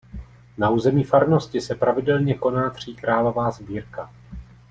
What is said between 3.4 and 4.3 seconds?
sbírka.